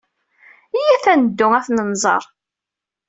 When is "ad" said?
1.11-1.17, 1.57-1.63